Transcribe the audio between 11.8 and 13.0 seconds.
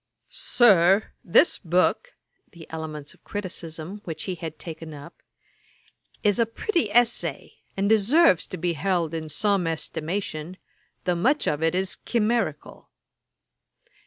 chimerical.'